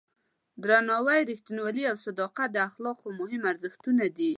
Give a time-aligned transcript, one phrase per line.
[0.63, 4.29] درناوی، رښتینولي او صداقت د اخلاقو مهم ارزښتونه دي.